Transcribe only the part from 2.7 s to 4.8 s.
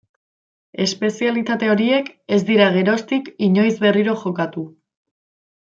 geroztik inoiz berriro jokatu.